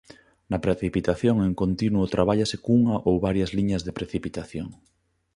Na 0.51 0.57
precipitación 0.65 1.35
en 1.47 1.53
continuo 1.61 2.11
trabállese 2.13 2.57
cunha 2.65 2.95
ou 3.07 3.13
con 3.17 3.23
varias 3.27 3.51
liñas 3.57 3.83
de 3.85 3.95
precipitación. 3.99 4.67